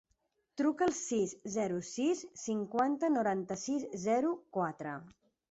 [0.59, 4.97] Truca al sis, zero, sis, cinquanta, noranta-sis, zero, quatre.